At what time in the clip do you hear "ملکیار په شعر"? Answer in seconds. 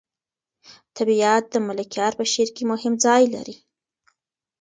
1.67-2.49